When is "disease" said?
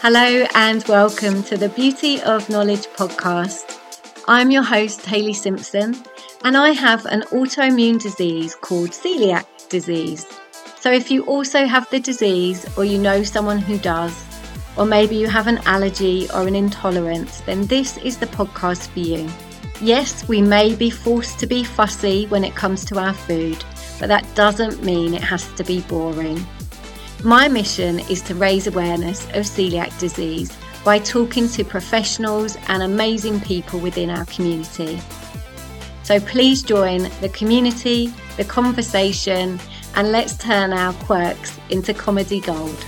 8.00-8.54, 9.68-10.24, 11.98-12.64, 29.98-30.56